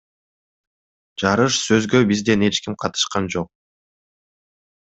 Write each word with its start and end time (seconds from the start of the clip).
Жарыш 1.23 1.59
сөзгө 1.67 2.01
бизден 2.13 2.49
эч 2.49 2.61
ким 2.65 2.81
катышкан 2.85 3.31
жок. 3.37 3.55